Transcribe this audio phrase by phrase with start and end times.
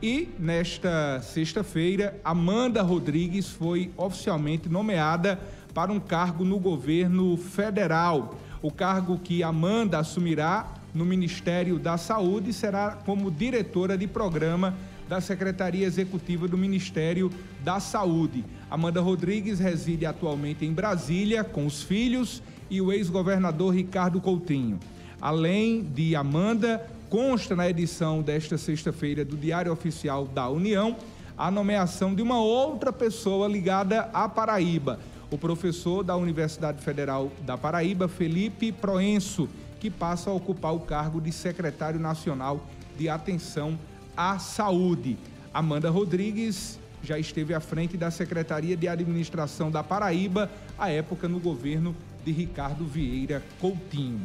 [0.00, 5.40] E nesta sexta-feira, Amanda Rodrigues foi oficialmente nomeada
[5.74, 8.36] para um cargo no governo federal.
[8.62, 14.72] O cargo que Amanda assumirá no Ministério da Saúde será como diretora de programa
[15.08, 17.28] da Secretaria Executiva do Ministério
[17.64, 18.44] da Saúde.
[18.70, 22.40] Amanda Rodrigues reside atualmente em Brasília com os filhos
[22.70, 24.78] e o ex-governador Ricardo Coutinho.
[25.20, 30.96] Além de Amanda, consta na edição desta sexta-feira do Diário Oficial da União
[31.36, 37.56] a nomeação de uma outra pessoa ligada à Paraíba, o professor da Universidade Federal da
[37.56, 39.48] Paraíba, Felipe Proenço,
[39.80, 42.64] que passa a ocupar o cargo de secretário nacional
[42.96, 43.78] de atenção
[44.16, 45.16] à saúde.
[45.52, 51.40] Amanda Rodrigues já esteve à frente da Secretaria de Administração da Paraíba, à época no
[51.40, 51.94] governo
[52.24, 54.22] de Ricardo Vieira Coutinho.